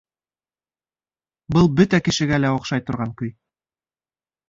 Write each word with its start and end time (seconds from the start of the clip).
Был 1.57 1.71
бөтә 1.81 2.01
кешегә 2.09 2.43
лә 2.45 2.57
оҡшай 2.59 2.87
торған 2.91 3.17
көй 3.23 3.35